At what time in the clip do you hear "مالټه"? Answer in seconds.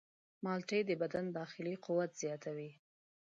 0.43-0.77